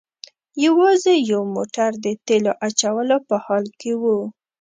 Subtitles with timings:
[0.65, 4.03] یوازې یو موټر د تیلو اچولو په حال کې و.